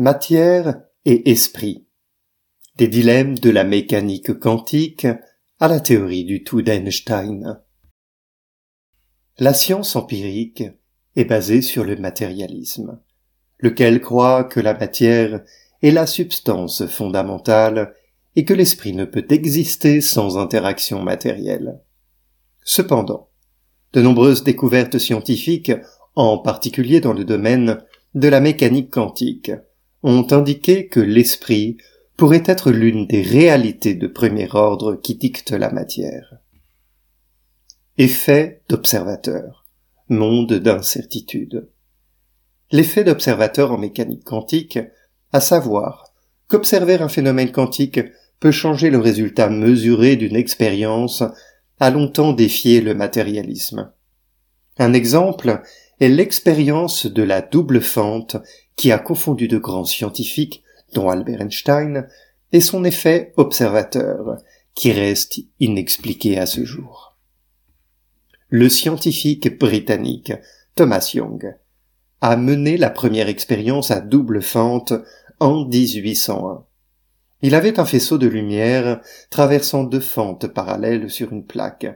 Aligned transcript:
Matière 0.00 0.80
et 1.06 1.28
esprit. 1.28 1.84
Des 2.76 2.86
dilemmes 2.86 3.36
de 3.36 3.50
la 3.50 3.64
mécanique 3.64 4.38
quantique 4.38 5.08
à 5.58 5.66
la 5.66 5.80
théorie 5.80 6.24
du 6.24 6.44
tout 6.44 6.62
d'Einstein. 6.62 7.60
La 9.40 9.52
science 9.54 9.96
empirique 9.96 10.62
est 11.16 11.24
basée 11.24 11.62
sur 11.62 11.82
le 11.82 11.96
matérialisme, 11.96 13.00
lequel 13.58 14.00
croit 14.00 14.44
que 14.44 14.60
la 14.60 14.72
matière 14.72 15.42
est 15.82 15.90
la 15.90 16.06
substance 16.06 16.86
fondamentale 16.86 17.92
et 18.36 18.44
que 18.44 18.54
l'esprit 18.54 18.92
ne 18.92 19.04
peut 19.04 19.26
exister 19.30 20.00
sans 20.00 20.38
interaction 20.38 21.02
matérielle. 21.02 21.80
Cependant, 22.62 23.30
de 23.94 24.02
nombreuses 24.02 24.44
découvertes 24.44 24.98
scientifiques, 24.98 25.72
en 26.14 26.38
particulier 26.38 27.00
dans 27.00 27.14
le 27.14 27.24
domaine 27.24 27.82
de 28.14 28.28
la 28.28 28.38
mécanique 28.38 28.90
quantique, 28.90 29.50
ont 30.02 30.26
indiqué 30.30 30.88
que 30.88 31.00
l'esprit 31.00 31.76
pourrait 32.16 32.42
être 32.46 32.70
l'une 32.70 33.06
des 33.06 33.22
réalités 33.22 33.94
de 33.94 34.06
premier 34.06 34.48
ordre 34.52 34.96
qui 34.96 35.14
dictent 35.14 35.52
la 35.52 35.70
matière. 35.70 36.34
Effet 37.96 38.62
d'observateur. 38.68 39.66
Monde 40.08 40.54
d'incertitude. 40.54 41.68
L'effet 42.70 43.04
d'observateur 43.04 43.72
en 43.72 43.78
mécanique 43.78 44.24
quantique, 44.24 44.78
à 45.32 45.40
savoir 45.40 46.12
qu'observer 46.48 46.94
un 46.94 47.08
phénomène 47.08 47.52
quantique 47.52 48.00
peut 48.40 48.50
changer 48.50 48.90
le 48.90 48.98
résultat 48.98 49.48
mesuré 49.48 50.16
d'une 50.16 50.36
expérience, 50.36 51.22
a 51.80 51.90
longtemps 51.90 52.32
défié 52.32 52.80
le 52.80 52.94
matérialisme. 52.94 53.92
Un 54.78 54.92
exemple 54.92 55.62
est 56.00 56.08
l'expérience 56.08 57.06
de 57.06 57.22
la 57.22 57.42
double 57.42 57.80
fente 57.80 58.36
qui 58.76 58.92
a 58.92 58.98
confondu 58.98 59.48
de 59.48 59.58
grands 59.58 59.84
scientifiques, 59.84 60.62
dont 60.94 61.08
Albert 61.08 61.40
Einstein, 61.40 62.08
et 62.52 62.60
son 62.60 62.84
effet 62.84 63.32
observateur, 63.36 64.36
qui 64.74 64.92
reste 64.92 65.40
inexpliqué 65.60 66.38
à 66.38 66.46
ce 66.46 66.64
jour. 66.64 67.16
Le 68.48 68.68
scientifique 68.68 69.58
britannique 69.58 70.32
Thomas 70.74 71.10
Young 71.12 71.56
a 72.20 72.36
mené 72.36 72.76
la 72.76 72.90
première 72.90 73.28
expérience 73.28 73.90
à 73.90 74.00
double 74.00 74.42
fente 74.42 74.92
en 75.40 75.66
1801. 75.66 76.64
Il 77.42 77.54
avait 77.54 77.78
un 77.78 77.84
faisceau 77.84 78.18
de 78.18 78.26
lumière 78.26 79.00
traversant 79.30 79.84
deux 79.84 80.00
fentes 80.00 80.46
parallèles 80.48 81.10
sur 81.10 81.32
une 81.32 81.44
plaque, 81.44 81.86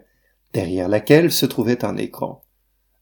derrière 0.53 0.89
laquelle 0.89 1.33
se 1.33 1.47
trouvait 1.47 1.85
un 1.85 1.97
écran. 1.97 2.45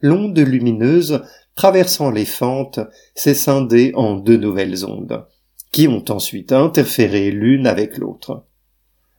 L'onde 0.00 0.38
lumineuse 0.38 1.22
traversant 1.60 2.10
les 2.10 2.24
fentes, 2.24 2.80
s'est 3.14 3.34
scindée 3.34 3.92
en 3.94 4.14
deux 4.14 4.38
nouvelles 4.38 4.86
ondes, 4.86 5.26
qui 5.72 5.88
ont 5.88 6.04
ensuite 6.08 6.52
interféré 6.52 7.30
l'une 7.30 7.66
avec 7.66 7.98
l'autre. 7.98 8.46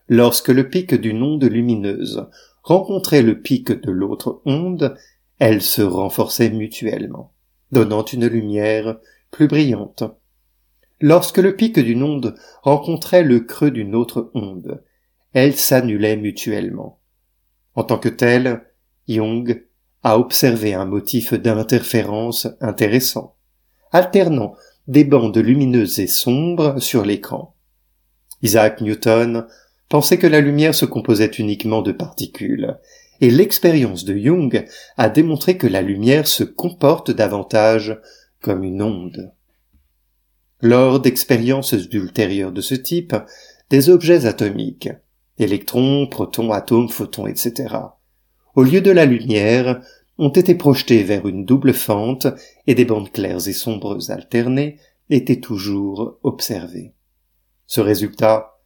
Lorsque 0.08 0.50
le 0.50 0.68
pic 0.68 0.96
d'une 0.96 1.22
onde 1.22 1.44
lumineuse 1.44 2.28
rencontrait 2.64 3.22
le 3.22 3.40
pic 3.42 3.72
de 3.72 3.92
l'autre 3.92 4.42
onde, 4.46 4.96
elles 5.38 5.62
se 5.62 5.84
renforçaient 5.84 6.50
mutuellement, 6.50 7.32
donnant 7.72 8.04
une 8.06 8.26
lumière 8.26 8.98
plus 9.30 9.48
brillante. 9.48 10.04
Lorsque 11.00 11.38
le 11.38 11.56
pic 11.56 11.78
d'une 11.78 12.02
onde 12.02 12.34
rencontrait 12.64 13.24
le 13.24 13.42
creux 13.42 13.70
d'une 13.70 13.94
autre 13.94 14.32
onde, 14.34 14.84
elles 15.34 15.56
s'annulaient 15.56 16.18
mutuellement. 16.18 17.00
En 17.76 17.84
tant 17.84 18.00
que 18.00 18.10
telles, 18.10 18.66
Young 19.08 19.64
à 20.04 20.18
observer 20.18 20.74
un 20.74 20.86
motif 20.86 21.34
d'interférence 21.34 22.48
intéressant, 22.60 23.36
alternant 23.92 24.56
des 24.88 25.04
bandes 25.04 25.38
lumineuses 25.38 26.00
et 26.00 26.08
sombres 26.08 26.80
sur 26.80 27.06
l'écran. 27.06 27.56
Isaac 28.42 28.82
Newton 28.82 29.46
pensait 29.90 30.18
que 30.18 30.28
la 30.28 30.42
lumière 30.42 30.74
se 30.74 30.86
composait 30.86 31.32
uniquement 31.38 31.82
de 31.82 31.92
particules, 31.92 32.78
et 33.20 33.30
l'expérience 33.30 34.04
de 34.04 34.16
Young 34.16 34.66
a 34.98 35.10
démontré 35.10 35.58
que 35.58 35.68
la 35.68 35.82
lumière 35.82 36.28
se 36.28 36.44
comporte 36.44 37.12
davantage 37.12 38.00
comme 38.42 38.64
une 38.64 38.82
onde. 38.82 39.32
Lors 40.62 41.00
d'expériences 41.00 41.74
ultérieures 41.92 42.52
de 42.52 42.62
ce 42.62 42.76
type, 42.76 43.16
des 43.70 43.90
objets 43.90 44.26
atomiques, 44.26 44.90
électrons, 45.38 46.08
protons, 46.08 46.52
atomes, 46.52 46.90
photons, 46.90 47.28
etc., 47.28 47.76
au 48.56 48.64
lieu 48.64 48.82
de 48.82 48.92
la 48.92 49.06
lumière, 49.06 49.82
ont 50.18 50.30
été 50.30 50.56
projetés 50.56 51.04
vers 51.04 51.28
une 51.28 51.46
double 51.46 51.74
fente 51.74 52.28
et 52.68 52.76
des 52.76 52.86
bandes 52.86 53.12
claires 53.12 53.48
et 53.48 53.54
sombres 53.54 54.12
alternées 54.12 54.78
étaient 55.10 55.40
toujours 55.40 56.20
observées. 56.24 56.94
Ce 57.66 57.82
résultat 57.82 58.60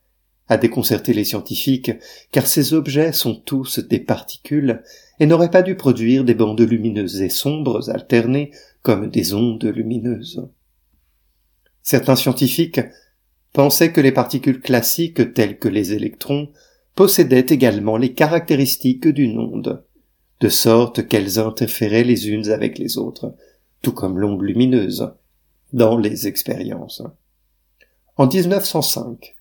a 0.47 0.57
déconcerté 0.57 1.13
les 1.13 1.23
scientifiques 1.23 1.91
car 2.31 2.45
ces 2.45 2.73
objets 2.73 3.13
sont 3.13 3.35
tous 3.35 3.79
des 3.79 3.99
particules 3.99 4.83
et 5.19 5.25
n'auraient 5.25 5.49
pas 5.49 5.63
dû 5.63 5.75
produire 5.75 6.23
des 6.23 6.35
bandes 6.35 6.61
lumineuses 6.61 7.21
et 7.21 7.29
sombres 7.29 7.89
alternées 7.89 8.51
comme 8.81 9.09
des 9.09 9.33
ondes 9.33 9.63
lumineuses. 9.63 10.47
Certains 11.81 12.15
scientifiques 12.15 12.81
pensaient 13.53 13.91
que 13.91 14.01
les 14.01 14.11
particules 14.11 14.59
classiques 14.59 15.33
telles 15.33 15.57
que 15.57 15.69
les 15.69 15.93
électrons 15.93 16.49
possédaient 16.95 17.45
également 17.49 17.97
les 17.97 18.13
caractéristiques 18.13 19.07
d'une 19.07 19.37
onde, 19.37 19.83
de 20.39 20.49
sorte 20.49 21.07
qu'elles 21.07 21.39
interféraient 21.39 22.03
les 22.03 22.29
unes 22.29 22.49
avec 22.49 22.77
les 22.77 22.97
autres, 22.97 23.35
tout 23.81 23.91
comme 23.91 24.17
l'onde 24.17 24.41
lumineuse, 24.41 25.11
dans 25.73 25.97
les 25.97 26.27
expériences. 26.27 27.03
En 28.17 28.27
1905, 28.27 29.35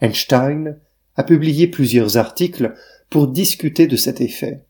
Einstein 0.00 0.78
a 1.16 1.24
publié 1.24 1.66
plusieurs 1.66 2.16
articles 2.16 2.74
pour 3.10 3.28
discuter 3.28 3.88
de 3.88 3.96
cet 3.96 4.20
effet. 4.20 4.64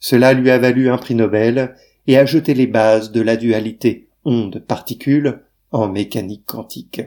Cela 0.00 0.32
lui 0.32 0.50
a 0.50 0.58
valu 0.58 0.88
un 0.88 0.98
prix 0.98 1.14
Nobel 1.14 1.76
et 2.06 2.16
a 2.16 2.26
jeté 2.26 2.54
les 2.54 2.66
bases 2.66 3.12
de 3.12 3.20
la 3.20 3.36
dualité 3.36 4.08
onde-particule 4.24 5.42
en 5.70 5.88
mécanique 5.88 6.46
quantique. 6.46 7.02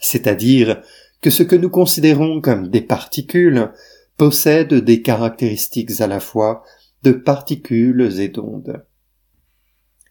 C'est-à-dire 0.00 0.82
que 1.22 1.30
ce 1.30 1.44
que 1.44 1.56
nous 1.56 1.70
considérons 1.70 2.40
comme 2.40 2.68
des 2.68 2.82
particules 2.82 3.70
possède 4.18 4.74
des 4.74 5.02
caractéristiques 5.02 6.00
à 6.00 6.08
la 6.08 6.20
fois 6.20 6.64
de 7.04 7.12
particules 7.12 8.20
et 8.20 8.28
d'ondes. 8.28 8.84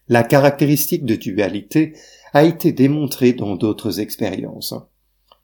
La 0.08 0.24
caractéristique 0.24 1.04
de 1.04 1.14
dualité 1.14 1.94
a 2.32 2.44
été 2.44 2.72
démontrée 2.72 3.34
dans 3.34 3.56
d'autres 3.56 4.00
expériences. 4.00 4.74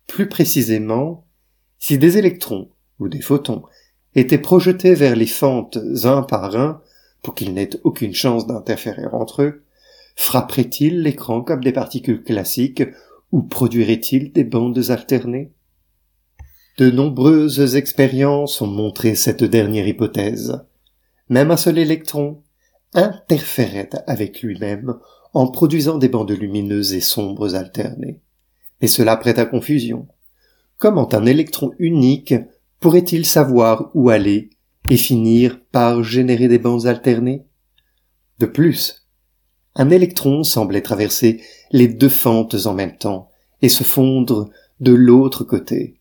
Plus 0.06 0.28
précisément, 0.28 1.26
si 1.78 1.98
des 1.98 2.16
électrons 2.18 2.70
ou 2.98 3.08
des 3.08 3.20
photons 3.20 3.62
étaient 4.14 4.38
projetés 4.38 4.94
vers 4.94 5.16
les 5.16 5.26
fentes 5.26 5.78
un 6.04 6.22
par 6.22 6.56
un 6.56 6.80
pour 7.22 7.34
qu'ils 7.34 7.52
n'aient 7.52 7.78
aucune 7.84 8.14
chance 8.14 8.46
d'interférer 8.46 9.06
entre 9.12 9.42
eux, 9.42 9.62
frapperaient-ils 10.16 11.02
l'écran 11.02 11.42
comme 11.42 11.62
des 11.62 11.72
particules 11.72 12.22
classiques 12.22 12.84
ou 13.32 13.42
produiraient-ils 13.42 14.32
des 14.32 14.44
bandes 14.44 14.82
alternées? 14.88 15.52
De 16.78 16.92
nombreuses 16.92 17.74
expériences 17.74 18.60
ont 18.60 18.68
montré 18.68 19.16
cette 19.16 19.42
dernière 19.42 19.88
hypothèse. 19.88 20.60
Même 21.28 21.50
un 21.50 21.56
seul 21.56 21.76
électron 21.76 22.44
interférait 22.94 23.90
avec 24.06 24.42
lui-même 24.42 24.94
en 25.34 25.48
produisant 25.48 25.98
des 25.98 26.08
bandes 26.08 26.30
lumineuses 26.30 26.94
et 26.94 27.00
sombres 27.00 27.56
alternées. 27.56 28.20
Mais 28.80 28.86
cela 28.86 29.16
prête 29.16 29.40
à 29.40 29.44
confusion. 29.44 30.06
Comment 30.78 31.12
un 31.14 31.26
électron 31.26 31.72
unique 31.80 32.34
pourrait-il 32.78 33.26
savoir 33.26 33.90
où 33.94 34.08
aller 34.08 34.50
et 34.88 34.96
finir 34.96 35.60
par 35.72 36.04
générer 36.04 36.46
des 36.46 36.60
bandes 36.60 36.86
alternées? 36.86 37.44
De 38.38 38.46
plus, 38.46 39.08
un 39.74 39.90
électron 39.90 40.44
semblait 40.44 40.82
traverser 40.82 41.42
les 41.72 41.88
deux 41.88 42.08
fentes 42.08 42.66
en 42.66 42.74
même 42.74 42.96
temps 42.96 43.30
et 43.62 43.68
se 43.68 43.82
fondre 43.82 44.48
de 44.78 44.92
l'autre 44.92 45.42
côté 45.42 45.97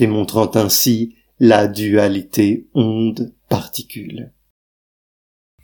démontrant 0.00 0.50
ainsi 0.54 1.14
la 1.40 1.68
dualité 1.68 2.68
onde-particule. 2.72 4.32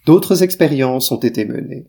D'autres 0.04 0.42
expériences 0.42 1.10
ont 1.10 1.20
été 1.20 1.46
menées. 1.46 1.86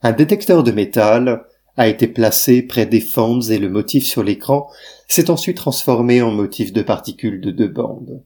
Un 0.00 0.12
détecteur 0.12 0.62
de 0.62 0.70
métal 0.70 1.44
a 1.76 1.88
été 1.88 2.06
placé 2.06 2.62
près 2.62 2.86
des 2.86 3.00
fentes 3.00 3.50
et 3.50 3.58
le 3.58 3.68
motif 3.68 4.06
sur 4.06 4.22
l'écran 4.22 4.70
s'est 5.08 5.28
ensuite 5.28 5.56
transformé 5.56 6.22
en 6.22 6.30
motif 6.30 6.72
de 6.72 6.82
particules 6.82 7.40
de 7.40 7.50
deux 7.50 7.68
bandes, 7.68 8.22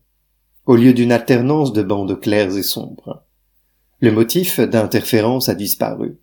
au 0.67 0.77
lieu 0.77 0.93
d'une 0.93 1.11
alternance 1.11 1.73
de 1.73 1.83
bandes 1.83 2.21
claires 2.21 2.55
et 2.55 2.63
sombres. 2.63 3.25
Le 4.01 4.13
motif 4.13 4.61
d'interférence 4.61 5.49
a 5.49 5.55
disparu, 5.55 6.19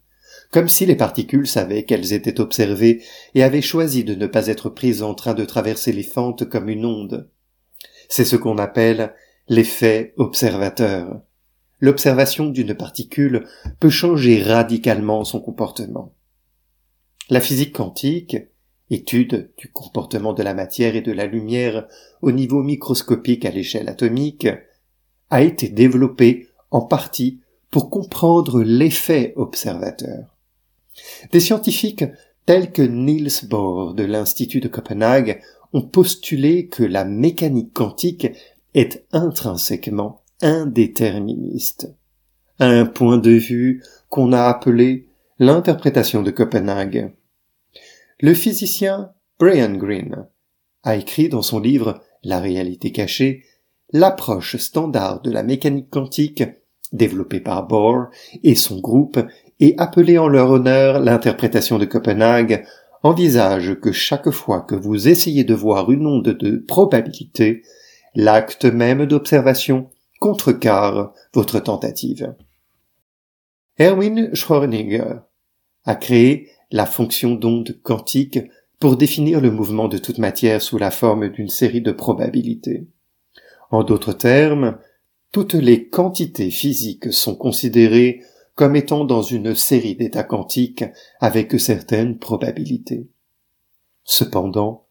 comme 0.51 0.69
si 0.69 0.85
les 0.85 0.95
particules 0.95 1.47
savaient 1.47 1.83
qu'elles 1.83 2.13
étaient 2.13 2.39
observées 2.39 3.03
et 3.35 3.43
avaient 3.43 3.61
choisi 3.61 4.03
de 4.03 4.15
ne 4.15 4.27
pas 4.27 4.47
être 4.47 4.69
prises 4.69 5.03
en 5.03 5.13
train 5.13 5.33
de 5.33 5.45
traverser 5.45 5.91
les 5.91 6.03
fentes 6.03 6.47
comme 6.47 6.69
une 6.69 6.85
onde. 6.85 7.29
C'est 8.09 8.25
ce 8.25 8.35
qu'on 8.35 8.57
appelle 8.57 9.13
l'effet 9.49 10.13
observateur. 10.17 11.21
L'observation 11.79 12.47
d'une 12.47 12.73
particule 12.73 13.45
peut 13.79 13.89
changer 13.89 14.41
radicalement 14.41 15.23
son 15.23 15.39
comportement. 15.39 16.13
La 17.29 17.41
physique 17.41 17.75
quantique, 17.75 18.37
étude 18.89 19.51
du 19.57 19.69
comportement 19.69 20.33
de 20.33 20.43
la 20.43 20.53
matière 20.53 20.95
et 20.95 21.01
de 21.01 21.11
la 21.11 21.25
lumière 21.25 21.87
au 22.21 22.31
niveau 22.31 22.63
microscopique 22.63 23.45
à 23.45 23.51
l'échelle 23.51 23.89
atomique, 23.89 24.47
a 25.29 25.41
été 25.41 25.67
développée 25.67 26.47
en 26.71 26.81
partie 26.81 27.41
pour 27.69 27.89
comprendre 27.89 28.63
l'effet 28.63 29.33
observateur. 29.35 30.36
Des 31.31 31.39
scientifiques 31.39 32.05
tels 32.45 32.71
que 32.71 32.81
Niels 32.81 33.47
Bohr 33.49 33.93
de 33.93 34.03
l'Institut 34.03 34.59
de 34.59 34.67
Copenhague 34.67 35.41
ont 35.73 35.81
postulé 35.81 36.67
que 36.67 36.83
la 36.83 37.03
mécanique 37.03 37.73
quantique 37.73 38.27
est 38.73 39.05
intrinsèquement 39.11 40.21
indéterministe. 40.41 41.93
Un 42.59 42.85
point 42.85 43.17
de 43.17 43.31
vue 43.31 43.83
qu'on 44.09 44.33
a 44.33 44.43
appelé 44.43 45.07
l'interprétation 45.39 46.23
de 46.23 46.31
Copenhague. 46.31 47.13
Le 48.19 48.33
physicien 48.33 49.11
Brian 49.39 49.73
Greene 49.73 50.27
a 50.83 50.95
écrit 50.95 51.29
dans 51.29 51.41
son 51.41 51.59
livre 51.59 52.01
La 52.23 52.39
réalité 52.39 52.91
cachée 52.91 53.43
l'approche 53.91 54.57
standard 54.57 55.21
de 55.21 55.31
la 55.31 55.43
mécanique 55.43 55.89
quantique 55.89 56.43
développée 56.91 57.39
par 57.39 57.67
Bohr 57.67 58.07
et 58.43 58.55
son 58.55 58.79
groupe 58.79 59.19
et 59.59 59.75
appelée 59.77 60.17
en 60.17 60.27
leur 60.27 60.51
honneur 60.51 60.99
l'interprétation 60.99 61.77
de 61.77 61.85
Copenhague 61.85 62.65
envisage 63.03 63.79
que 63.79 63.91
chaque 63.91 64.29
fois 64.31 64.61
que 64.61 64.75
vous 64.75 65.07
essayez 65.07 65.43
de 65.43 65.53
voir 65.53 65.91
une 65.91 66.05
onde 66.05 66.29
de 66.29 66.57
probabilité, 66.57 67.63
l'acte 68.15 68.65
même 68.65 69.05
d'observation 69.05 69.89
contrecarre 70.19 71.13
votre 71.33 71.59
tentative. 71.59 72.33
Erwin 73.79 74.33
Schrödinger 74.33 75.19
a 75.85 75.95
créé 75.95 76.49
la 76.71 76.85
fonction 76.85 77.35
d'onde 77.35 77.77
quantique 77.83 78.39
pour 78.79 78.97
définir 78.97 79.41
le 79.41 79.51
mouvement 79.51 79.87
de 79.87 79.97
toute 79.97 80.17
matière 80.17 80.61
sous 80.61 80.77
la 80.77 80.91
forme 80.91 81.29
d'une 81.29 81.49
série 81.49 81.81
de 81.81 81.91
probabilités. 81.91 82.87
En 83.71 83.83
d'autres 83.83 84.13
termes, 84.13 84.77
toutes 85.31 85.53
les 85.53 85.87
quantités 85.87 86.51
physiques 86.51 87.11
sont 87.11 87.35
considérées 87.35 88.21
comme 88.57 88.75
étant 88.75 89.05
dans 89.05 89.21
une 89.21 89.53
série 89.53 89.95
d'états 89.95 90.23
quantiques 90.23 90.83
avec 91.19 91.57
certaines 91.59 92.17
probabilités. 92.17 93.07
Cependant, 94.03 94.87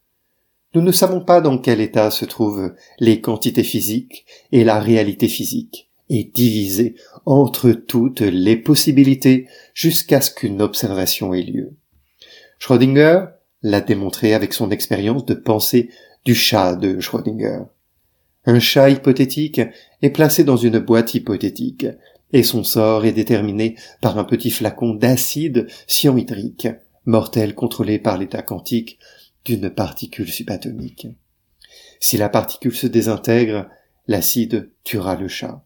nous 0.74 0.82
ne 0.82 0.92
savons 0.92 1.20
pas 1.20 1.40
dans 1.40 1.58
quel 1.58 1.80
état 1.80 2.12
se 2.12 2.24
trouvent 2.24 2.74
les 3.00 3.20
quantités 3.20 3.64
physiques 3.64 4.24
et 4.52 4.62
la 4.62 4.78
réalité 4.78 5.26
physique, 5.26 5.90
et 6.08 6.30
divisées 6.32 6.94
entre 7.24 7.72
toutes 7.72 8.20
les 8.20 8.56
possibilités 8.56 9.48
jusqu'à 9.74 10.20
ce 10.20 10.30
qu'une 10.30 10.62
observation 10.62 11.34
ait 11.34 11.42
lieu. 11.42 11.74
Schrödinger 12.60 13.24
l'a 13.62 13.80
démontré 13.80 14.32
avec 14.32 14.52
son 14.52 14.70
expérience 14.70 15.24
de 15.24 15.34
pensée 15.34 15.90
du 16.24 16.36
chat 16.36 16.76
de 16.76 17.00
Schrödinger. 17.00 17.62
Un 18.44 18.60
chat 18.60 18.90
hypothétique 18.90 19.60
est 20.02 20.10
placé 20.10 20.44
dans 20.44 20.56
une 20.56 20.78
boîte 20.78 21.14
hypothétique, 21.14 21.86
et 22.32 22.42
son 22.42 22.64
sort 22.64 23.04
est 23.04 23.12
déterminé 23.12 23.76
par 24.00 24.18
un 24.18 24.24
petit 24.24 24.50
flacon 24.50 24.94
d'acide 24.94 25.68
cyanhydrique, 25.86 26.68
mortel 27.04 27.54
contrôlé 27.54 27.98
par 27.98 28.18
l'état 28.18 28.42
quantique 28.42 28.98
d'une 29.44 29.70
particule 29.70 30.28
subatomique. 30.28 31.06
Si 32.00 32.16
la 32.16 32.28
particule 32.28 32.74
se 32.74 32.86
désintègre, 32.86 33.68
l'acide 34.06 34.70
tuera 34.84 35.16
le 35.16 35.28
chat. 35.28 35.64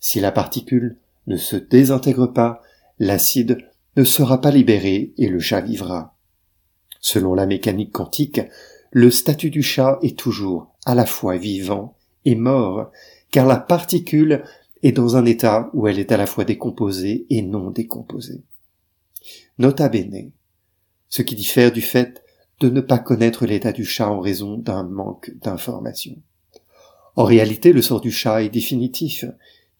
Si 0.00 0.20
la 0.20 0.32
particule 0.32 0.98
ne 1.26 1.36
se 1.36 1.56
désintègre 1.56 2.26
pas, 2.26 2.62
l'acide 2.98 3.58
ne 3.96 4.04
sera 4.04 4.40
pas 4.40 4.50
libéré 4.50 5.12
et 5.16 5.28
le 5.28 5.38
chat 5.38 5.60
vivra. 5.60 6.16
Selon 7.00 7.34
la 7.34 7.46
mécanique 7.46 7.92
quantique, 7.92 8.40
le 8.90 9.10
statut 9.10 9.50
du 9.50 9.62
chat 9.62 9.98
est 10.02 10.18
toujours 10.18 10.74
à 10.84 10.94
la 10.94 11.06
fois 11.06 11.36
vivant 11.36 11.96
et 12.24 12.34
mort, 12.34 12.90
car 13.30 13.46
la 13.46 13.56
particule 13.56 14.44
est 14.86 14.92
dans 14.92 15.16
un 15.16 15.24
état 15.24 15.70
où 15.72 15.88
elle 15.88 15.98
est 15.98 16.12
à 16.12 16.16
la 16.16 16.26
fois 16.26 16.44
décomposée 16.44 17.26
et 17.30 17.42
non 17.42 17.70
décomposée. 17.70 18.42
Nota 19.58 19.88
bene. 19.88 20.30
Ce 21.08 21.22
qui 21.22 21.34
diffère 21.34 21.72
du 21.72 21.80
fait 21.80 22.22
de 22.60 22.68
ne 22.68 22.80
pas 22.80 22.98
connaître 22.98 23.46
l'état 23.46 23.72
du 23.72 23.84
chat 23.84 24.08
en 24.08 24.20
raison 24.20 24.56
d'un 24.56 24.82
manque 24.82 25.32
d'information. 25.42 26.16
En 27.16 27.24
réalité, 27.24 27.72
le 27.72 27.82
sort 27.82 28.00
du 28.00 28.10
chat 28.10 28.42
est 28.42 28.48
définitif, 28.48 29.24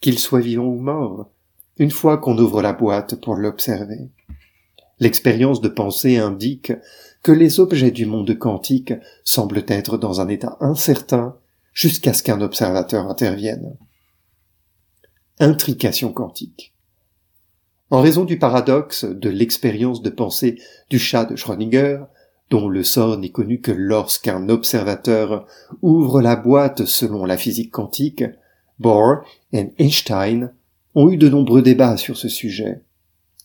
qu'il 0.01 0.19
soit 0.19 0.41
vivant 0.41 0.67
ou 0.67 0.79
mort, 0.79 1.31
une 1.79 1.91
fois 1.91 2.19
qu'on 2.19 2.39
ouvre 2.39 2.63
la 2.63 2.73
boîte 2.73 3.21
pour 3.21 3.35
l'observer. 3.35 4.09
L'expérience 4.99 5.61
de 5.61 5.69
pensée 5.69 6.17
indique 6.17 6.73
que 7.23 7.33
les 7.33 7.61
objets 7.61 7.91
du 7.91 8.07
monde 8.07 8.39
quantique 8.39 8.95
semblent 9.25 9.65
être 9.69 9.99
dans 9.99 10.21
un 10.21 10.29
état 10.29 10.57
incertain 10.61 11.37
jusqu'à 11.75 12.15
ce 12.15 12.23
qu'un 12.23 12.41
observateur 12.41 13.09
intervienne. 13.09 13.77
Intrication 15.39 16.15
quantique. 16.15 16.73
En 17.91 18.01
raison 18.01 18.25
du 18.25 18.39
paradoxe 18.39 19.05
de 19.05 19.29
l'expérience 19.29 20.01
de 20.01 20.09
pensée 20.09 20.59
du 20.89 20.99
chat 20.99 21.27
de 21.27 21.37
Schrödinger, 21.37 22.05
dont 22.49 22.71
le 22.71 22.83
sort 22.83 23.19
n'est 23.19 23.29
connu 23.29 23.61
que 23.61 23.71
lorsqu'un 23.71 24.49
observateur 24.49 25.47
ouvre 25.83 26.23
la 26.23 26.37
boîte 26.37 26.87
selon 26.87 27.27
la 27.27 27.37
physique 27.37 27.71
quantique, 27.71 28.25
Bohr 28.79 29.27
et 29.53 29.75
Einstein 29.79 30.55
ont 30.95 31.11
eu 31.11 31.19
de 31.19 31.29
nombreux 31.29 31.61
débats 31.61 31.99
sur 31.99 32.17
ce 32.17 32.31
sujet. 32.31 32.81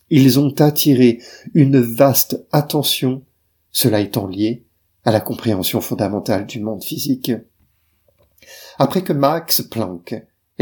Ils 0.10 0.40
ont 0.40 0.54
attiré 0.62 1.20
une 1.54 1.82
vaste 1.82 2.42
attention, 2.54 3.22
cela 3.72 4.00
étant 4.00 4.28
lié 4.28 4.64
à 5.04 5.12
la 5.12 5.20
compréhension 5.20 5.82
fondamentale 5.82 6.46
du 6.46 6.62
monde 6.62 6.86
physique. 6.86 7.34
Après 8.80 9.04
que 9.04 9.12
Max 9.12 9.62
Planck 9.62 10.16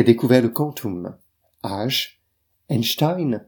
découvert 0.04 0.42
le 0.42 0.50
quantum, 0.50 1.16
H, 1.64 2.18
Einstein 2.70 3.46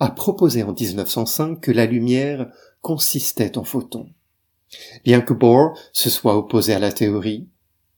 a 0.00 0.10
proposé 0.10 0.62
en 0.62 0.72
1905 0.72 1.60
que 1.60 1.72
la 1.72 1.86
lumière 1.86 2.50
consistait 2.80 3.58
en 3.58 3.64
photons. 3.64 4.10
Bien 5.04 5.20
que 5.20 5.34
Bohr 5.34 5.78
se 5.92 6.10
soit 6.10 6.36
opposé 6.36 6.74
à 6.74 6.78
la 6.78 6.92
théorie, 6.92 7.48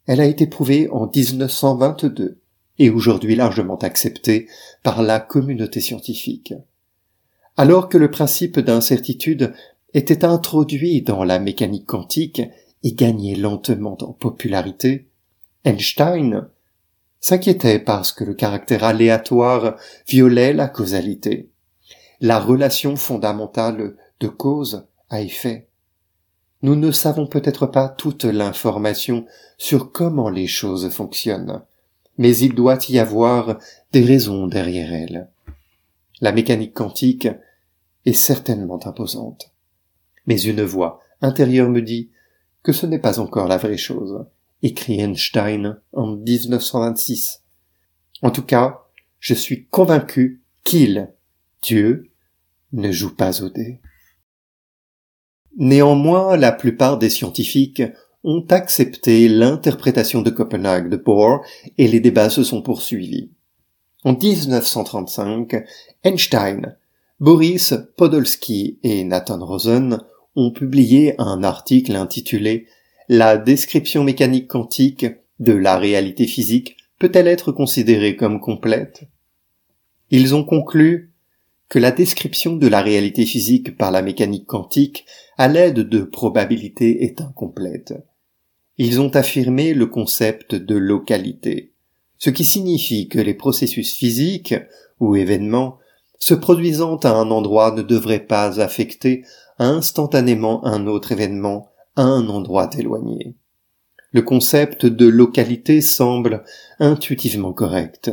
elle 0.07 0.21
a 0.21 0.27
été 0.27 0.47
prouvée 0.47 0.89
en 0.91 1.11
1922 1.15 2.41
et 2.79 2.91
aujourd'hui 2.91 3.37
largement 3.37 3.77
acceptée 3.79 4.49
par 4.83 5.03
la 5.03 5.21
communauté 5.21 5.81
scientifique. 5.81 6.55
Alors 7.57 7.89
que 7.89 7.99
le 7.99 8.11
principe 8.11 8.59
d'incertitude 8.59 9.53
était 9.93 10.25
introduit 10.25 11.03
dans 11.03 11.25
la 11.25 11.39
mécanique 11.39 11.87
quantique 11.87 12.41
et 12.83 12.93
gagnait 12.93 13.37
lentement 13.37 13.99
en 14.01 14.13
popularité, 14.13 15.09
Einstein 15.65 16.49
s'inquiétait 17.21 17.79
parce 17.79 18.13
que 18.13 18.25
le 18.25 18.35
caractère 18.35 18.85
aléatoire 18.85 19.77
violait 20.09 20.53
la 20.53 20.69
causalité, 20.69 21.51
la 22.21 22.41
relation 22.41 22.97
fondamentale 22.97 23.97
de 24.21 24.29
cause 24.29 24.87
à 25.09 25.21
effet. 25.21 25.69
Nous 26.63 26.77
ne 26.77 26.93
savons 26.93 27.27
peut-être 27.27 27.67
pas 27.67 27.89
toute 27.89 28.25
l'information 28.25 29.27
sur 29.57 29.93
comment 29.93 30.29
les 30.29 30.47
choses 30.47 30.91
fonctionnent, 30.91 31.63
mais 32.19 32.37
il 32.37 32.55
doit 32.55 32.79
y 32.89 32.99
avoir 32.99 33.59
des 33.93 34.05
raisons 34.05 34.47
derrière 34.47 34.93
elles. 34.93 35.29
La 36.21 36.33
mécanique 36.33 36.75
quantique 36.75 37.29
est 38.05 38.13
certainement 38.13 38.81
imposante. 38.87 39.53
Mais 40.27 40.41
une 40.41 40.63
voix 40.63 41.01
intérieure 41.23 41.71
me 41.71 41.81
dit 41.81 42.11
que 42.63 42.73
ce 42.73 42.85
n'est 42.85 42.99
pas 42.99 43.21
encore 43.21 43.49
la 43.49 43.57
vraie 43.57 43.79
chose, 43.79 44.27
écrit 44.63 45.01
Einstein 45.01 45.81
en 45.93 46.17
1926. 46.17 47.43
En 48.23 48.31
tout 48.31 48.43
cas, 48.43 48.83
je 49.19 49.35
suis 49.35 49.67
convaincu 49.67 50.43
qu'il, 50.65 51.13
Dieu, 51.63 52.11
ne 52.73 52.93
joue 52.93 53.15
pas 53.15 53.43
au 53.43 53.49
dé. 53.49 53.81
Néanmoins, 55.57 56.37
la 56.37 56.53
plupart 56.53 56.99
des 56.99 57.11
scientifiques 57.11 57.83
ont 58.23 58.47
accepté 58.51 59.29
l'interprétation 59.29 60.23
de 60.23 60.31
Copenhague 60.31 60.91
de 60.91 60.97
Bohr 60.97 61.45
et 61.79 61.89
les 61.89 62.01
débats 62.01 62.31
se 62.31 62.45
sont 62.45 62.63
poursuivis. 62.63 63.31
En 64.05 64.15
1935, 64.15 65.65
Einstein 66.05 66.77
Boris 67.19 67.75
Podolsky 67.97 68.79
et 68.83 69.05
Nathan 69.05 69.45
Rosen 69.45 70.01
ont 70.37 70.53
publié 70.53 71.15
un 71.19 71.43
article 71.43 71.97
intitulé 71.97 72.67
La 73.13 73.37
description 73.37 74.05
mécanique 74.05 74.47
quantique 74.47 75.05
de 75.41 75.53
la 75.53 75.77
réalité 75.79 76.29
physique 76.29 76.77
peut-elle 77.01 77.27
être 77.27 77.51
considérée 77.51 78.15
comme 78.15 78.39
complète? 78.39 79.03
Ils 80.13 80.33
ont 80.33 80.45
conclu 80.45 81.13
que 81.69 81.81
la 81.81 81.91
description 81.91 82.55
de 82.55 82.69
la 82.69 82.81
réalité 82.81 83.27
physique 83.27 83.77
par 83.77 83.91
la 83.91 84.03
mécanique 84.03 84.47
quantique 84.47 85.07
à 85.39 85.49
l'aide 85.49 85.81
de 85.81 86.03
probabilités 86.05 87.03
est 87.03 87.21
incomplète. 87.21 87.95
Ils 88.79 89.01
ont 89.01 89.11
affirmé 89.17 89.75
le 89.75 89.87
concept 89.87 90.55
de 90.55 90.77
localité, 90.77 91.73
ce 92.17 92.31
qui 92.31 92.45
signifie 92.45 93.09
que 93.09 93.19
les 93.19 93.35
processus 93.35 93.93
physiques 93.93 94.55
ou 95.01 95.17
événements 95.17 95.79
se 96.21 96.35
produisant 96.35 96.95
à 96.99 97.09
un 97.09 97.33
endroit 97.33 97.73
ne 97.73 97.83
devraient 97.83 98.25
pas 98.25 98.61
affecter 98.61 99.25
instantanément 99.59 100.65
un 100.65 100.87
autre 100.87 101.11
événement 101.11 101.70
un 101.97 102.29
endroit 102.29 102.71
éloigné. 102.77 103.35
Le 104.13 104.23
concept 104.23 104.87
de 104.87 105.07
localité 105.07 105.81
semble 105.81 106.45
intuitivement 106.79 107.53
correct, 107.53 108.11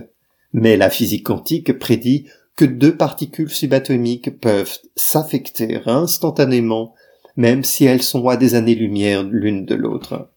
mais 0.53 0.77
la 0.77 0.89
physique 0.89 1.25
quantique 1.25 1.77
prédit 1.77 2.27
que 2.55 2.65
deux 2.65 2.95
particules 2.95 3.49
subatomiques 3.49 4.39
peuvent 4.39 4.77
s'affecter 4.95 5.79
instantanément 5.85 6.93
même 7.37 7.63
si 7.63 7.85
elles 7.85 8.01
sont 8.01 8.27
à 8.27 8.35
des 8.35 8.55
années-lumière 8.55 9.23
l'une 9.23 9.65
de 9.65 9.75
l'autre. 9.75 10.31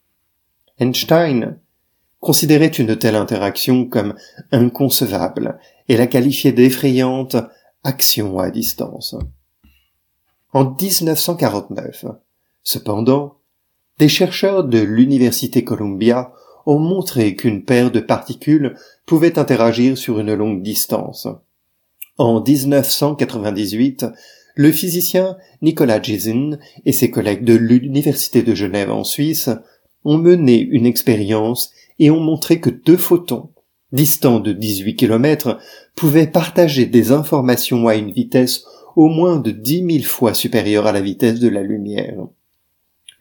Einstein 0.79 1.59
considérait 2.19 2.67
une 2.67 2.95
telle 2.95 3.15
interaction 3.15 3.85
comme 3.85 4.13
inconcevable 4.51 5.59
et 5.89 5.97
la 5.97 6.07
qualifiait 6.07 6.51
d'effrayante 6.51 7.35
action 7.83 8.37
à 8.37 8.51
distance. 8.51 9.15
En 10.53 10.75
1949, 10.79 12.05
cependant, 12.63 13.37
des 13.99 14.09
chercheurs 14.09 14.63
de 14.63 14.79
l'Université 14.79 15.63
Columbia 15.63 16.33
ont 16.65 16.79
montré 16.79 17.35
qu'une 17.35 17.63
paire 17.63 17.91
de 17.91 17.99
particules 17.99 18.75
pouvait 19.05 19.39
interagir 19.39 19.97
sur 19.97 20.19
une 20.19 20.33
longue 20.33 20.61
distance. 20.61 21.27
En 22.17 22.41
1998, 22.41 24.05
le 24.55 24.71
physicien 24.71 25.37
Nicolas 25.61 26.01
Gisin 26.01 26.57
et 26.85 26.91
ses 26.91 27.09
collègues 27.09 27.43
de 27.43 27.55
l'Université 27.55 28.43
de 28.43 28.53
Genève 28.53 28.91
en 28.91 29.03
Suisse 29.03 29.49
ont 30.03 30.17
mené 30.17 30.59
une 30.59 30.85
expérience 30.85 31.71
et 31.99 32.11
ont 32.11 32.19
montré 32.19 32.59
que 32.59 32.69
deux 32.69 32.97
photons, 32.97 33.51
distants 33.91 34.39
de 34.39 34.51
18 34.51 34.95
km, 34.95 35.57
pouvaient 35.95 36.27
partager 36.27 36.85
des 36.85 37.11
informations 37.11 37.87
à 37.87 37.95
une 37.95 38.11
vitesse 38.11 38.65
au 38.95 39.07
moins 39.07 39.37
de 39.37 39.51
dix 39.51 39.81
mille 39.81 40.05
fois 40.05 40.33
supérieure 40.33 40.87
à 40.87 40.91
la 40.91 41.01
vitesse 41.01 41.39
de 41.39 41.49
la 41.49 41.63
lumière. 41.63 42.27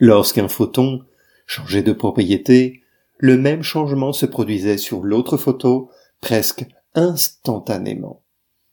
Lorsqu'un 0.01 0.49
photon 0.49 1.05
changeait 1.47 1.83
de 1.83 1.93
propriété, 1.93 2.83
le 3.19 3.37
même 3.37 3.63
changement 3.63 4.13
se 4.13 4.25
produisait 4.25 4.79
sur 4.79 5.03
l'autre 5.03 5.37
photo 5.37 5.91
presque 6.23 6.67
instantanément. 6.95 8.23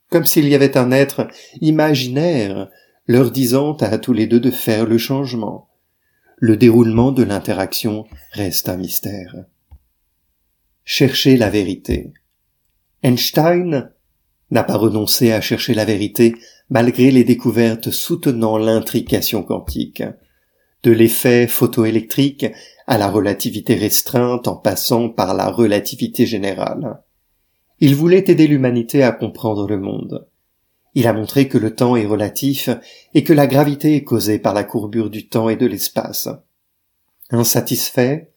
Comme 0.09 0.25
s'il 0.25 0.47
y 0.47 0.55
avait 0.55 0.77
un 0.77 0.91
être 0.91 1.27
imaginaire 1.59 2.69
leur 3.07 3.31
disant 3.31 3.75
à 3.77 3.97
tous 3.97 4.13
les 4.13 4.25
deux 4.25 4.39
de 4.39 4.51
faire 4.51 4.85
le 4.85 4.97
changement. 4.97 5.69
Le 6.37 6.55
déroulement 6.55 7.11
de 7.11 7.23
l'interaction 7.23 8.05
reste 8.31 8.69
un 8.69 8.77
mystère. 8.77 9.35
Chercher 10.85 11.35
la 11.35 11.49
vérité. 11.49 12.13
Einstein 13.03 13.91
n'a 14.51 14.63
pas 14.63 14.77
renoncé 14.77 15.33
à 15.33 15.41
chercher 15.41 15.73
la 15.73 15.83
vérité 15.83 16.35
malgré 16.69 17.11
les 17.11 17.25
découvertes 17.25 17.91
soutenant 17.91 18.57
l'intrication 18.57 19.43
quantique. 19.43 20.03
De 20.87 20.93
l'effet 20.93 21.47
photoélectrique 21.47 22.45
à 22.87 22.97
la 22.97 23.09
relativité 23.09 23.75
restreinte 23.75 24.47
en 24.47 24.55
passant 24.55 25.09
par 25.09 25.33
la 25.33 25.49
relativité 25.49 26.25
générale. 26.25 27.01
Il 27.81 27.93
voulait 27.93 28.23
aider 28.25 28.47
l'humanité 28.47 29.03
à 29.03 29.11
comprendre 29.11 29.67
le 29.67 29.77
monde. 29.77 30.29
Il 30.95 31.05
a 31.05 31.11
montré 31.11 31.49
que 31.49 31.57
le 31.57 31.75
temps 31.75 31.97
est 31.97 32.05
relatif 32.05 32.69
et 33.13 33.25
que 33.25 33.33
la 33.33 33.47
gravité 33.47 33.97
est 33.97 34.05
causée 34.05 34.39
par 34.39 34.53
la 34.53 34.63
courbure 34.63 35.09
du 35.09 35.27
temps 35.27 35.49
et 35.49 35.57
de 35.57 35.65
l'espace. 35.65 36.29
Insatisfait 37.31 38.31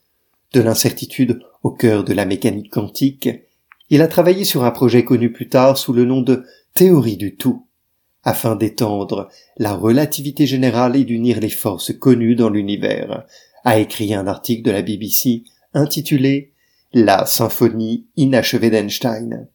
de 0.53 0.61
l'incertitude 0.61 1.45
au 1.63 1.71
cœur 1.71 2.03
de 2.03 2.15
la 2.15 2.27
mécanique 2.27 2.73
quantique, 2.73 3.29
il 3.91 4.03
a 4.03 4.09
travaillé 4.09 4.43
sur 4.43 4.65
un 4.65 4.73
projet 4.73 5.05
connu 5.05 5.31
plus 5.31 5.49
tard 5.49 5.79
sous 5.79 5.93
le 5.93 6.05
nom 6.05 6.21
de 6.21 6.43
théorie 6.75 7.17
du 7.17 7.37
tout, 7.37 7.69
afin 8.23 8.57
d'étendre 8.57 9.29
la 9.57 9.75
relativité 9.75 10.47
générale 10.47 10.97
et 10.97 11.05
d'unir 11.05 11.41
les 11.41 11.51
forces 11.51 11.93
connues 11.93 12.35
dans 12.35 12.51
l'univers, 12.51 13.25
a 13.65 13.79
écrit 13.79 14.15
un 14.15 14.27
article 14.27 14.63
de 14.63 14.71
la 14.71 14.83
BBC 14.83 15.45
intitulé 15.75 16.53
La 16.93 17.27
symphonie 17.27 18.07
inachevée 18.17 18.71
d'Einstein. 18.71 19.49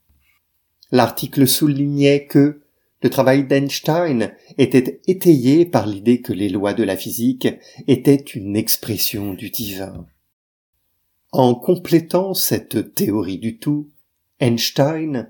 L'article 0.92 1.48
soulignait 1.48 2.26
que 2.26 2.62
le 3.02 3.10
travail 3.10 3.46
d'Einstein 3.46 4.34
était 4.58 5.02
étayé 5.06 5.66
par 5.66 5.86
l'idée 5.86 6.22
que 6.22 6.34
les 6.34 6.50
lois 6.50 6.74
de 6.74 6.84
la 6.84 6.98
physique 6.98 7.48
étaient 7.88 8.16
une 8.16 8.56
expression 8.56 9.34
du 9.34 9.50
divin. 9.50 10.08
En 11.32 11.54
complétant 11.54 12.34
cette 12.34 12.96
théorie 12.96 13.38
du 13.38 13.60
tout, 13.60 13.90
Einstein 14.40 15.30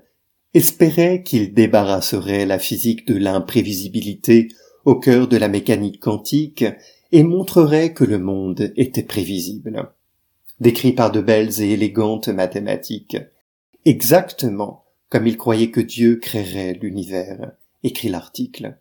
espérait 0.56 1.22
qu'il 1.22 1.52
débarrasserait 1.52 2.46
la 2.46 2.58
physique 2.58 3.06
de 3.06 3.14
l'imprévisibilité 3.14 4.48
au 4.86 4.94
cœur 4.94 5.28
de 5.28 5.36
la 5.36 5.48
mécanique 5.48 6.00
quantique 6.00 6.64
et 7.12 7.22
montrerait 7.24 7.92
que 7.92 8.04
le 8.04 8.18
monde 8.18 8.72
était 8.76 9.02
prévisible. 9.02 9.90
Décrit 10.58 10.92
par 10.92 11.12
de 11.12 11.20
belles 11.20 11.60
et 11.60 11.72
élégantes 11.72 12.28
mathématiques, 12.28 13.18
exactement 13.84 14.84
comme 15.10 15.26
il 15.26 15.36
croyait 15.36 15.70
que 15.70 15.82
Dieu 15.82 16.16
créerait 16.16 16.78
l'univers, 16.80 17.52
écrit 17.84 18.08
l'article. 18.08 18.78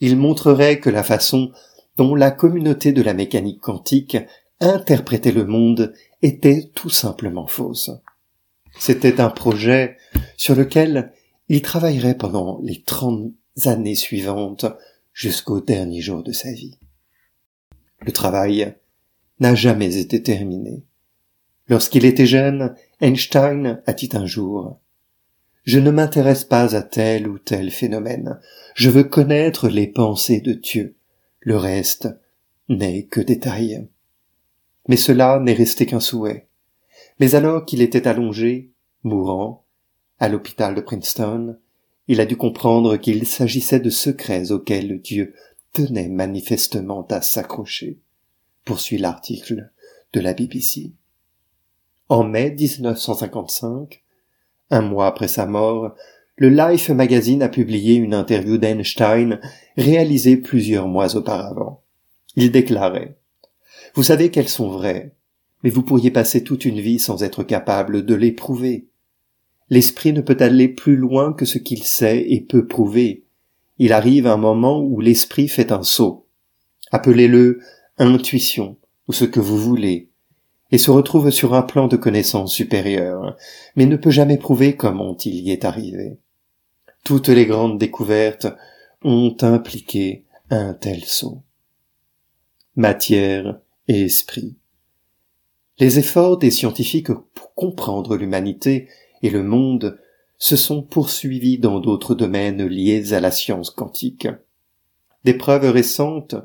Il 0.00 0.18
montrerait 0.18 0.78
que 0.78 0.90
la 0.90 1.02
façon 1.02 1.52
dont 1.96 2.14
la 2.14 2.30
communauté 2.30 2.92
de 2.92 3.02
la 3.02 3.14
mécanique 3.14 3.60
quantique 3.60 4.18
interprétait 4.60 5.32
le 5.32 5.46
monde 5.46 5.94
était 6.20 6.70
tout 6.74 6.90
simplement 6.90 7.46
fausse. 7.46 7.90
C'était 8.78 9.20
un 9.20 9.30
projet 9.30 9.96
sur 10.38 10.54
lequel 10.54 11.12
il 11.50 11.60
travaillerait 11.60 12.16
pendant 12.16 12.60
les 12.62 12.80
trente 12.82 13.32
années 13.66 13.96
suivantes 13.96 14.64
jusqu'au 15.12 15.60
dernier 15.60 16.00
jour 16.00 16.22
de 16.22 16.32
sa 16.32 16.52
vie. 16.52 16.78
Le 18.00 18.12
travail 18.12 18.74
n'a 19.40 19.54
jamais 19.54 19.98
été 19.98 20.22
terminé. 20.22 20.84
Lorsqu'il 21.68 22.04
était 22.04 22.26
jeune, 22.26 22.74
Einstein 23.00 23.82
a 23.84 23.92
dit 23.92 24.10
un 24.12 24.26
jour 24.26 24.78
Je 25.64 25.80
ne 25.80 25.90
m'intéresse 25.90 26.44
pas 26.44 26.76
à 26.76 26.82
tel 26.82 27.28
ou 27.28 27.38
tel 27.38 27.70
phénomène. 27.70 28.38
Je 28.74 28.90
veux 28.90 29.04
connaître 29.04 29.68
les 29.68 29.88
pensées 29.88 30.40
de 30.40 30.52
Dieu. 30.52 30.94
Le 31.40 31.56
reste 31.56 32.08
n'est 32.68 33.04
que 33.04 33.20
détail. 33.20 33.88
Mais 34.86 34.96
cela 34.96 35.40
n'est 35.40 35.52
resté 35.52 35.84
qu'un 35.84 36.00
souhait. 36.00 36.46
Mais 37.18 37.34
alors 37.34 37.64
qu'il 37.64 37.82
était 37.82 38.06
allongé, 38.06 38.70
mourant, 39.02 39.64
à 40.18 40.28
l'hôpital 40.28 40.74
de 40.74 40.80
Princeton, 40.80 41.56
il 42.08 42.20
a 42.20 42.26
dû 42.26 42.36
comprendre 42.36 42.96
qu'il 42.96 43.26
s'agissait 43.26 43.80
de 43.80 43.90
secrets 43.90 44.50
auxquels 44.50 45.00
Dieu 45.00 45.34
tenait 45.72 46.08
manifestement 46.08 47.06
à 47.10 47.20
s'accrocher, 47.20 47.98
poursuit 48.64 48.98
l'article 48.98 49.70
de 50.12 50.20
la 50.20 50.32
BBC. 50.32 50.92
En 52.08 52.24
mai 52.24 52.50
1955, 52.50 54.02
un 54.70 54.80
mois 54.80 55.06
après 55.06 55.28
sa 55.28 55.46
mort, 55.46 55.94
le 56.36 56.48
Life 56.48 56.88
magazine 56.90 57.42
a 57.42 57.48
publié 57.48 57.96
une 57.96 58.14
interview 58.14 58.58
d'Einstein 58.58 59.40
réalisée 59.76 60.36
plusieurs 60.36 60.88
mois 60.88 61.16
auparavant. 61.16 61.82
Il 62.36 62.52
déclarait 62.52 63.18
Vous 63.94 64.04
savez 64.04 64.30
qu'elles 64.30 64.48
sont 64.48 64.70
vraies, 64.70 65.14
mais 65.62 65.70
vous 65.70 65.82
pourriez 65.82 66.10
passer 66.10 66.44
toute 66.44 66.64
une 66.64 66.80
vie 66.80 66.98
sans 66.98 67.22
être 67.22 67.42
capable 67.42 68.04
de 68.04 68.14
l'éprouver. 68.14 68.86
L'esprit 69.70 70.12
ne 70.12 70.20
peut 70.20 70.36
aller 70.40 70.68
plus 70.68 70.96
loin 70.96 71.32
que 71.32 71.44
ce 71.44 71.58
qu'il 71.58 71.84
sait 71.84 72.24
et 72.28 72.40
peut 72.40 72.66
prouver. 72.66 73.24
Il 73.78 73.92
arrive 73.92 74.26
un 74.26 74.36
moment 74.36 74.80
où 74.80 75.00
l'esprit 75.00 75.48
fait 75.48 75.72
un 75.72 75.82
saut. 75.82 76.26
Appelez-le 76.90 77.60
intuition 77.98 78.76
ou 79.08 79.12
ce 79.12 79.24
que 79.24 79.40
vous 79.40 79.58
voulez, 79.58 80.10
et 80.70 80.78
se 80.78 80.90
retrouve 80.90 81.30
sur 81.30 81.54
un 81.54 81.62
plan 81.62 81.88
de 81.88 81.96
connaissance 81.96 82.52
supérieure, 82.52 83.36
mais 83.74 83.86
ne 83.86 83.96
peut 83.96 84.10
jamais 84.10 84.36
prouver 84.36 84.76
comment 84.76 85.16
il 85.24 85.34
y 85.34 85.50
est 85.50 85.64
arrivé. 85.64 86.18
Toutes 87.04 87.28
les 87.28 87.46
grandes 87.46 87.78
découvertes 87.78 88.48
ont 89.02 89.36
impliqué 89.40 90.24
un 90.50 90.74
tel 90.74 91.04
saut. 91.04 91.42
Matière 92.76 93.58
et 93.88 94.02
esprit. 94.02 94.56
Les 95.78 95.98
efforts 95.98 96.36
des 96.38 96.50
scientifiques 96.50 97.12
pour 97.12 97.54
comprendre 97.54 98.16
l'humanité 98.16 98.88
et 99.22 99.30
le 99.30 99.42
monde 99.42 99.98
se 100.38 100.56
sont 100.56 100.82
poursuivis 100.82 101.58
dans 101.58 101.80
d'autres 101.80 102.14
domaines 102.14 102.64
liés 102.66 103.12
à 103.12 103.20
la 103.20 103.30
science 103.30 103.70
quantique. 103.70 104.28
Des 105.24 105.34
preuves 105.34 105.70
récentes 105.70 106.36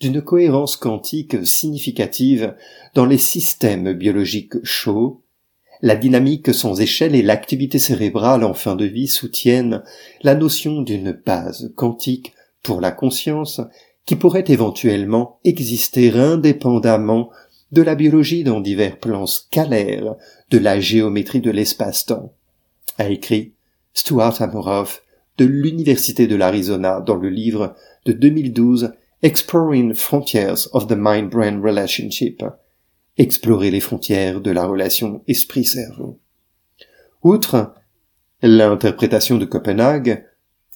d'une 0.00 0.22
cohérence 0.22 0.76
quantique 0.76 1.46
significative 1.46 2.54
dans 2.94 3.06
les 3.06 3.18
systèmes 3.18 3.94
biologiques 3.94 4.62
chauds, 4.62 5.22
la 5.80 5.96
dynamique 5.96 6.52
sans 6.52 6.80
échelle 6.80 7.14
et 7.14 7.22
l'activité 7.22 7.78
cérébrale 7.78 8.44
en 8.44 8.54
fin 8.54 8.76
de 8.76 8.84
vie 8.84 9.08
soutiennent 9.08 9.82
la 10.22 10.34
notion 10.34 10.82
d'une 10.82 11.12
base 11.12 11.72
quantique 11.76 12.34
pour 12.62 12.80
la 12.80 12.90
conscience 12.90 13.60
qui 14.04 14.16
pourrait 14.16 14.44
éventuellement 14.48 15.38
exister 15.44 16.10
indépendamment 16.10 17.30
de 17.72 17.82
la 17.82 17.94
biologie 17.94 18.44
dans 18.44 18.60
divers 18.60 18.98
plans 18.98 19.26
scalaires 19.26 20.14
de 20.50 20.58
la 20.58 20.80
géométrie 20.80 21.40
de 21.40 21.50
l'espace-temps, 21.50 22.32
a 22.96 23.08
écrit 23.08 23.52
Stuart 23.92 24.40
Amoroff 24.40 25.02
de 25.36 25.44
l'Université 25.44 26.26
de 26.26 26.36
l'Arizona 26.36 27.00
dans 27.00 27.16
le 27.16 27.28
livre 27.28 27.74
de 28.04 28.12
2012 28.12 28.92
Exploring 29.22 29.94
Frontiers 29.94 30.68
of 30.72 30.86
the 30.86 30.96
Mind-Brain 30.96 31.60
Relationship, 31.60 32.44
explorer 33.16 33.70
les 33.70 33.80
frontières 33.80 34.40
de 34.40 34.50
la 34.50 34.66
relation 34.66 35.22
esprit-cerveau. 35.26 36.20
Outre 37.22 37.74
l'interprétation 38.42 39.38
de 39.38 39.44
Copenhague, 39.44 40.24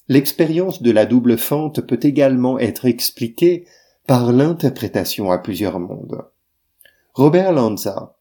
l'expérience 0.08 0.82
de 0.82 0.90
la 0.90 1.06
double 1.06 1.38
fente 1.38 1.80
peut 1.80 2.00
également 2.02 2.58
être 2.58 2.86
expliquée 2.86 3.66
par 4.06 4.32
l'interprétation 4.32 5.30
à 5.30 5.38
plusieurs 5.38 5.78
mondes. 5.78 6.24
Robert 7.14 7.52
Lanza, 7.52 8.16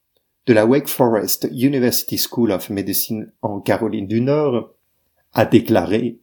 de 0.48 0.54
la 0.54 0.66
Wake 0.66 0.90
Forest 0.90 1.48
University 1.50 2.18
School 2.18 2.52
of 2.52 2.70
Medicine 2.70 3.32
en 3.42 3.62
Caroline 3.62 4.06
du 4.06 4.20
Nord, 4.20 4.72
a 5.32 5.46
déclaré 5.46 6.20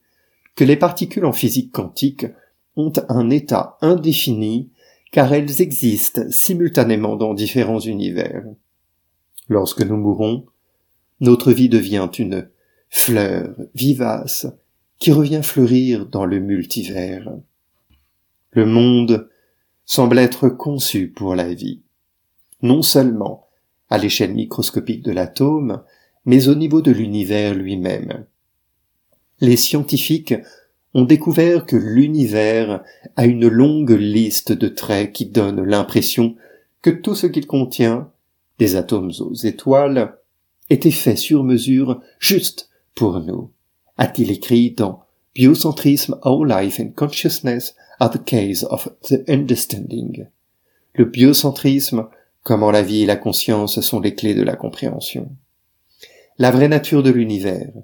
que 0.55 0.65
les 0.65 0.77
particules 0.77 1.25
en 1.25 1.33
physique 1.33 1.73
quantique 1.73 2.27
ont 2.77 2.93
un 3.09 3.31
état 3.31 3.79
indéfini 3.81 4.69
car 5.13 5.33
elles 5.33 5.63
existent 5.63 6.31
simultanément 6.31 7.17
dans 7.17 7.33
différents 7.33 7.81
univers. 7.81 8.45
Lorsque 9.49 9.81
nous 9.81 9.97
mourons, 9.97 10.45
notre 11.21 11.53
vie 11.53 11.71
devient 11.71 12.11
une 12.19 12.51
fleur 12.91 13.55
vivace 13.75 14.47
qui 14.99 15.11
revient 15.11 15.43
fleurir 15.43 16.05
dans 16.05 16.27
le 16.27 16.39
multivers. 16.39 17.33
Le 18.51 18.67
monde 18.67 19.31
semble 19.87 20.19
être 20.19 20.51
conçu 20.51 21.09
pour 21.09 21.35
la 21.35 21.55
vie, 21.55 21.81
non 22.63 22.83
seulement 22.83 23.47
à 23.91 23.99
l'échelle 23.99 24.35
microscopique 24.35 25.03
de 25.03 25.13
l'atome, 25.13 25.83
mais 26.25 26.49
au 26.49 26.55
niveau 26.55 26.83
de 26.83 26.91
l'univers 26.91 27.55
lui-même. 27.55 28.27
Les 29.41 29.57
scientifiques 29.57 30.35
ont 30.95 31.05
découvert 31.05 31.65
que 31.65 31.77
l'univers 31.77 32.83
a 33.17 33.27
une 33.27 33.49
longue 33.49 33.91
liste 33.91 34.53
de 34.53 34.69
traits 34.69 35.13
qui 35.13 35.27
donnent 35.27 35.65
l'impression 35.65 36.37
que 36.83 36.91
tout 36.91 37.15
ce 37.15 37.27
qu'il 37.27 37.47
contient, 37.47 38.11
des 38.59 38.77
atomes 38.77 39.13
aux 39.21 39.35
étoiles, 39.35 40.17
était 40.71 40.91
fait 40.91 41.17
sur 41.17 41.45
mesure 41.45 42.01
juste 42.19 42.71
pour 42.95 43.21
nous, 43.21 43.51
a-t-il 43.97 44.31
écrit 44.31 44.73
dans 44.73 45.05
Biocentrisme, 45.35 46.19
Our 46.25 46.45
Life 46.45 46.81
and 46.81 46.91
Consciousness 46.97 47.75
are 48.01 48.11
the 48.11 48.23
Case 48.25 48.65
of 48.65 48.89
the 49.09 49.23
Understanding. 49.29 50.27
Le 50.95 51.05
biocentrisme, 51.05 52.09
comment 52.49 52.71
la 52.71 52.81
vie 52.81 53.03
et 53.03 53.07
la 53.07 53.17
conscience 53.17 53.83
sont 53.83 54.01
les 54.01 54.15
clés 54.15 54.35
de 54.35 54.43
la 54.43 54.57
compréhension. 54.57 55.37
La 56.39 56.51
vraie 56.51 56.69
nature 56.69 57.03
de 57.03 57.11
l'univers, 57.11 57.75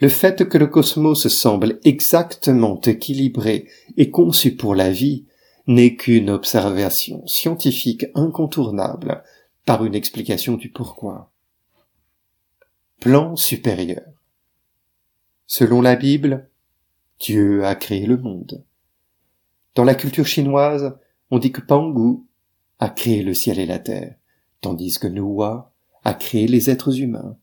le 0.00 0.08
fait 0.08 0.48
que 0.48 0.58
le 0.58 0.66
cosmos 0.66 1.28
semble 1.28 1.78
exactement 1.84 2.80
équilibré 2.80 3.68
et 3.96 4.10
conçu 4.10 4.56
pour 4.56 4.74
la 4.74 4.90
vie 4.90 5.26
n'est 5.68 5.94
qu'une 5.94 6.28
observation 6.28 7.24
scientifique 7.28 8.06
incontournable 8.16 9.22
par 9.64 9.84
une 9.84 9.94
explication 9.94 10.54
du 10.54 10.70
pourquoi. 10.70 11.30
Plan 12.98 13.36
supérieur. 13.36 14.02
Selon 15.46 15.80
la 15.80 15.94
Bible, 15.94 16.48
Dieu 17.20 17.64
a 17.64 17.76
créé 17.76 18.06
le 18.06 18.16
monde. 18.16 18.64
Dans 19.76 19.84
la 19.84 19.94
culture 19.94 20.26
chinoise, 20.26 20.98
on 21.30 21.38
dit 21.38 21.52
que 21.52 21.60
Pangu 21.60 22.24
a 22.84 22.90
créé 22.90 23.22
le 23.22 23.32
ciel 23.32 23.58
et 23.58 23.66
la 23.66 23.78
terre, 23.78 24.14
tandis 24.60 24.98
que 24.98 25.06
Nuwa 25.06 25.72
a 26.04 26.12
créé 26.12 26.46
les 26.46 26.68
êtres 26.68 27.00
humains. 27.00 27.38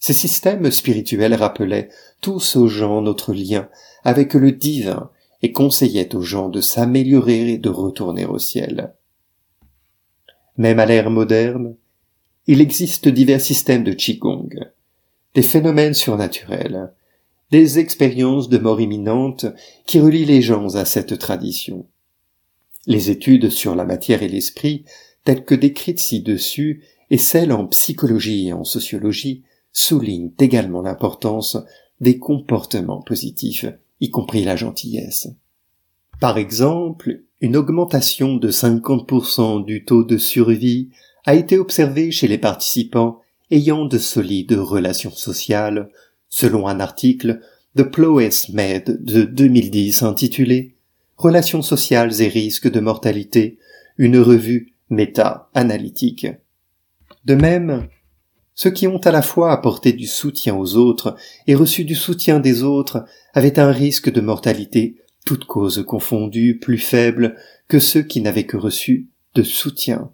Ces 0.00 0.14
systèmes 0.14 0.68
spirituels 0.72 1.34
rappelaient 1.34 1.90
tous 2.20 2.56
aux 2.56 2.66
gens 2.66 3.02
notre 3.02 3.32
lien 3.32 3.68
avec 4.02 4.34
le 4.34 4.50
divin 4.50 5.10
et 5.42 5.52
conseillaient 5.52 6.16
aux 6.16 6.22
gens 6.22 6.48
de 6.48 6.60
s'améliorer 6.60 7.52
et 7.52 7.58
de 7.58 7.68
retourner 7.68 8.26
au 8.26 8.38
ciel. 8.38 8.94
Même 10.56 10.80
à 10.80 10.86
l'ère 10.86 11.10
moderne, 11.10 11.76
il 12.48 12.60
existe 12.60 13.06
divers 13.08 13.40
systèmes 13.40 13.84
de 13.84 13.92
Qigong, 13.92 14.50
des 15.34 15.42
phénomènes 15.42 15.94
surnaturels, 15.94 16.92
des 17.52 17.78
expériences 17.78 18.48
de 18.48 18.58
mort 18.58 18.80
imminente 18.80 19.46
qui 19.86 20.00
relient 20.00 20.24
les 20.24 20.42
gens 20.42 20.74
à 20.74 20.84
cette 20.84 21.16
tradition. 21.20 21.86
Les 22.86 23.10
études 23.10 23.50
sur 23.50 23.74
la 23.74 23.84
matière 23.84 24.22
et 24.22 24.28
l'esprit, 24.28 24.84
telles 25.24 25.44
que 25.44 25.54
décrites 25.54 26.00
ci-dessus, 26.00 26.82
et 27.10 27.18
celles 27.18 27.52
en 27.52 27.66
psychologie 27.66 28.48
et 28.48 28.52
en 28.52 28.64
sociologie, 28.64 29.42
souligne 29.72 30.32
également 30.38 30.82
l'importance 30.82 31.58
des 32.00 32.18
comportements 32.18 33.02
positifs, 33.02 33.66
y 34.00 34.10
compris 34.10 34.44
la 34.44 34.56
gentillesse. 34.56 35.28
Par 36.20 36.38
exemple, 36.38 37.22
une 37.40 37.56
augmentation 37.56 38.36
de 38.36 38.50
50% 38.50 39.64
du 39.64 39.84
taux 39.84 40.04
de 40.04 40.18
survie 40.18 40.90
a 41.24 41.34
été 41.34 41.58
observée 41.58 42.10
chez 42.10 42.28
les 42.28 42.38
participants 42.38 43.20
ayant 43.50 43.84
de 43.84 43.98
solides 43.98 44.52
relations 44.52 45.10
sociales, 45.10 45.90
selon 46.28 46.66
un 46.66 46.80
article 46.80 47.40
de 47.74 47.82
Ploes 47.82 48.50
Med 48.52 48.98
de 49.04 49.22
2010 49.22 50.02
intitulé 50.02 50.74
Relations 51.22 51.62
sociales 51.62 52.20
et 52.20 52.26
risques 52.26 52.68
de 52.68 52.80
mortalité, 52.80 53.56
une 53.96 54.18
revue 54.18 54.74
méta-analytique. 54.90 56.26
De 57.24 57.36
même, 57.36 57.86
ceux 58.56 58.72
qui 58.72 58.88
ont 58.88 58.98
à 58.98 59.12
la 59.12 59.22
fois 59.22 59.52
apporté 59.52 59.92
du 59.92 60.08
soutien 60.08 60.56
aux 60.56 60.74
autres 60.74 61.14
et 61.46 61.54
reçu 61.54 61.84
du 61.84 61.94
soutien 61.94 62.40
des 62.40 62.64
autres 62.64 63.04
avaient 63.34 63.60
un 63.60 63.70
risque 63.70 64.10
de 64.10 64.20
mortalité, 64.20 64.96
toutes 65.24 65.44
causes 65.44 65.84
confondues, 65.86 66.58
plus 66.58 66.78
faible 66.78 67.36
que 67.68 67.78
ceux 67.78 68.02
qui 68.02 68.20
n'avaient 68.20 68.46
que 68.46 68.56
reçu 68.56 69.06
de 69.36 69.44
soutien. 69.44 70.10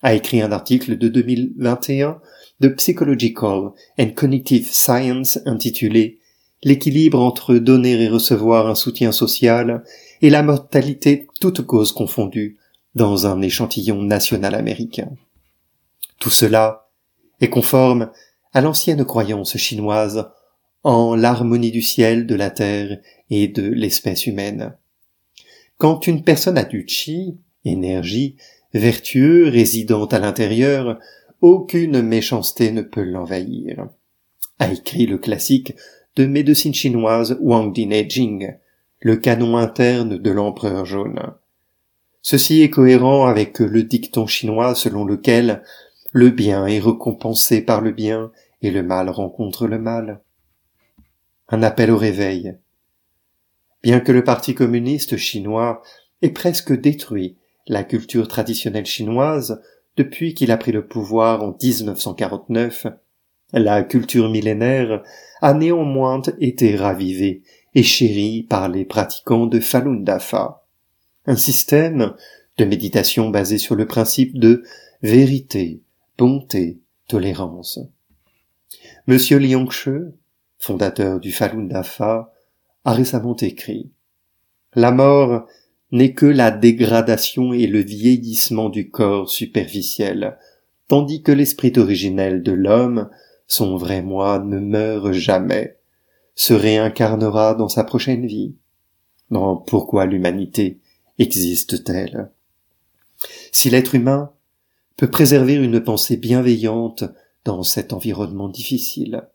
A 0.00 0.14
écrit 0.14 0.40
un 0.40 0.52
article 0.52 0.96
de 0.96 1.08
2021 1.08 2.18
de 2.60 2.68
Psychological 2.68 3.72
and 3.98 4.12
Cognitive 4.16 4.70
Science 4.72 5.38
intitulé 5.44 6.16
L'équilibre 6.62 7.20
entre 7.20 7.54
donner 7.54 8.02
et 8.02 8.08
recevoir 8.08 8.66
un 8.66 8.74
soutien 8.74 9.12
social 9.12 9.82
et 10.20 10.30
la 10.30 10.42
mortalité 10.42 11.26
toutes 11.40 11.62
causes 11.62 11.92
confondues 11.92 12.58
dans 12.94 13.26
un 13.26 13.40
échantillon 13.40 14.02
national 14.02 14.54
américain. 14.54 15.10
Tout 16.18 16.30
cela 16.30 16.90
est 17.40 17.48
conforme 17.48 18.10
à 18.52 18.60
l'ancienne 18.60 19.04
croyance 19.04 19.56
chinoise 19.56 20.28
en 20.82 21.14
l'harmonie 21.14 21.70
du 21.70 21.82
ciel, 21.82 22.26
de 22.26 22.34
la 22.34 22.50
terre 22.50 22.98
et 23.30 23.48
de 23.48 23.62
l'espèce 23.62 24.26
humaine. 24.26 24.74
Quand 25.78 26.06
une 26.06 26.24
personne 26.24 26.58
a 26.58 26.64
du 26.64 26.84
chi, 26.86 27.38
énergie, 27.64 28.36
vertueux, 28.74 29.48
résidant 29.48 30.06
à 30.06 30.18
l'intérieur, 30.18 30.98
aucune 31.40 32.02
méchanceté 32.02 32.70
ne 32.70 32.82
peut 32.82 33.02
l'envahir. 33.02 33.88
A 34.58 34.72
écrit 34.72 35.06
le 35.06 35.18
classique 35.18 35.74
de 36.16 36.26
médecine 36.26 36.74
chinoise 36.74 37.38
Wang 37.40 37.72
le 39.00 39.16
canon 39.16 39.56
interne 39.56 40.18
de 40.18 40.30
l'empereur 40.30 40.84
jaune. 40.84 41.20
Ceci 42.22 42.60
est 42.60 42.70
cohérent 42.70 43.26
avec 43.26 43.58
le 43.58 43.82
dicton 43.82 44.26
chinois 44.26 44.74
selon 44.74 45.04
lequel 45.04 45.62
le 46.12 46.28
bien 46.30 46.66
est 46.66 46.80
récompensé 46.80 47.62
par 47.62 47.80
le 47.80 47.92
bien 47.92 48.30
et 48.62 48.70
le 48.70 48.82
mal 48.82 49.08
rencontre 49.08 49.66
le 49.66 49.78
mal. 49.78 50.20
Un 51.48 51.62
appel 51.62 51.90
au 51.90 51.96
réveil. 51.96 52.56
Bien 53.82 54.00
que 54.00 54.12
le 54.12 54.22
Parti 54.22 54.54
communiste 54.54 55.16
chinois 55.16 55.82
ait 56.20 56.30
presque 56.30 56.78
détruit 56.78 57.38
la 57.66 57.84
culture 57.84 58.28
traditionnelle 58.28 58.86
chinoise 58.86 59.62
depuis 59.96 60.34
qu'il 60.34 60.50
a 60.50 60.58
pris 60.58 60.72
le 60.72 60.86
pouvoir 60.86 61.42
en 61.42 61.56
1949, 61.62 62.86
la 63.52 63.82
culture 63.82 64.28
millénaire 64.28 65.02
a 65.40 65.54
néanmoins 65.54 66.22
été 66.38 66.76
ravivée 66.76 67.42
et 67.74 67.82
chérie 67.82 68.42
par 68.42 68.68
les 68.68 68.84
pratiquants 68.84 69.46
de 69.46 69.60
Falun 69.60 70.00
Dafa, 70.00 70.66
un 71.26 71.36
système 71.36 72.14
de 72.58 72.64
méditation 72.64 73.30
basé 73.30 73.58
sur 73.58 73.74
le 73.74 73.86
principe 73.86 74.38
de 74.38 74.62
vérité, 75.02 75.82
bonté, 76.18 76.80
tolérance. 77.08 77.78
Monsieur 79.06 79.38
Liangshe, 79.38 79.88
fondateur 80.58 81.20
du 81.20 81.32
Falun 81.32 81.64
Dafa, 81.64 82.32
a 82.84 82.92
récemment 82.92 83.36
écrit 83.36 83.90
La 84.74 84.92
mort 84.92 85.46
n'est 85.92 86.14
que 86.14 86.26
la 86.26 86.50
dégradation 86.50 87.52
et 87.52 87.66
le 87.66 87.80
vieillissement 87.80 88.68
du 88.68 88.90
corps 88.90 89.28
superficiel, 89.28 90.38
tandis 90.88 91.22
que 91.22 91.32
l'esprit 91.32 91.72
originel 91.76 92.42
de 92.42 92.52
l'homme, 92.52 93.10
son 93.46 93.76
vrai 93.76 94.02
moi, 94.02 94.38
ne 94.38 94.58
meurt 94.58 95.12
jamais, 95.12 95.79
se 96.40 96.54
réincarnera 96.54 97.54
dans 97.54 97.68
sa 97.68 97.84
prochaine 97.84 98.24
vie. 98.24 98.54
Non, 99.30 99.58
pourquoi 99.58 100.06
l'humanité 100.06 100.78
existe-t-elle? 101.18 102.30
Si 103.52 103.68
l'être 103.68 103.94
humain 103.94 104.30
peut 104.96 105.10
préserver 105.10 105.52
une 105.52 105.82
pensée 105.82 106.16
bienveillante 106.16 107.04
dans 107.44 107.62
cet 107.62 107.92
environnement 107.92 108.48
difficile, 108.48 109.28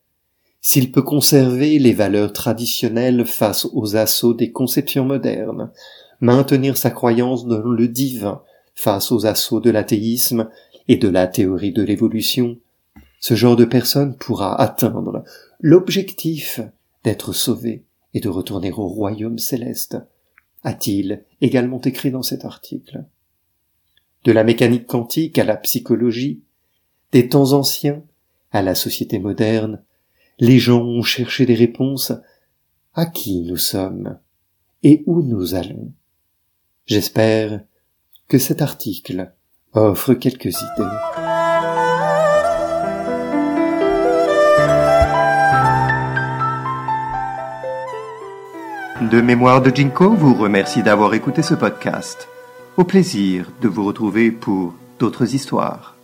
s'il 0.62 0.92
peut 0.92 1.04
conserver 1.04 1.78
les 1.78 1.94
valeurs 1.94 2.34
traditionnelles 2.34 3.24
face 3.28 3.68
aux 3.72 3.96
assauts 3.96 4.34
des 4.34 4.52
conceptions 4.52 5.06
modernes, 5.06 5.70
maintenir 6.22 6.76
sa 6.76 6.90
croyance 6.90 7.46
dans 7.46 7.60
le 7.60 7.88
divin 7.88 8.42
face 8.74 9.12
aux 9.12 9.28
assauts 9.28 9.60
de 9.60 9.70
l'athéisme 9.70 10.50
et 10.88 10.98
de 10.98 11.08
la 11.08 11.28
théorie 11.28 11.72
de 11.72 11.84
l'évolution, 11.84 12.58
ce 13.20 13.36
genre 13.36 13.56
de 13.56 13.66
personne 13.66 14.16
pourra 14.18 14.60
atteindre 14.60 15.24
l'objectif 15.60 16.62
d'être 17.06 17.34
sauvé 17.34 17.86
et 18.14 18.20
de 18.20 18.30
retourner 18.30 18.72
au 18.72 18.88
royaume 18.88 19.38
céleste, 19.38 19.98
a-t-il 20.64 21.24
également 21.40 21.80
écrit 21.82 22.12
dans 22.12 22.24
cet 22.24 22.44
article. 22.44 23.06
De 24.24 24.32
la 24.32 24.44
mécanique 24.44 24.88
quantique 24.88 25.38
à 25.38 25.44
la 25.44 25.56
psychologie, 25.56 26.42
des 27.12 27.30
temps 27.30 27.54
anciens 27.54 28.04
à 28.52 28.64
la 28.64 28.74
société 28.74 29.20
moderne, 29.20 29.84
les 30.40 30.58
gens 30.58 30.84
ont 30.84 31.04
cherché 31.04 31.46
des 31.46 31.54
réponses 31.54 32.12
à 32.96 33.06
qui 33.06 33.42
nous 33.42 33.58
sommes 33.58 34.18
et 34.82 35.04
où 35.06 35.22
nous 35.22 35.54
allons. 35.54 35.94
J'espère 36.88 37.64
que 38.28 38.40
cet 38.40 38.64
article 38.64 39.32
offre 39.74 40.16
quelques 40.16 40.46
idées. 40.46 41.15
De 49.02 49.20
Mémoire 49.20 49.62
de 49.62 49.76
Jinko 49.76 50.12
vous 50.12 50.34
remercie 50.34 50.82
d'avoir 50.82 51.14
écouté 51.14 51.42
ce 51.42 51.54
podcast. 51.54 52.30
Au 52.78 52.86
plaisir 52.86 53.52
de 53.62 53.68
vous 53.68 53.84
retrouver 53.84 54.32
pour 54.32 54.74
d'autres 55.00 55.36
histoires. 55.36 55.95